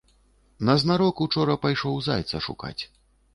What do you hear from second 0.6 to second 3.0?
Назнарок учора пайшоў зайца шукаць.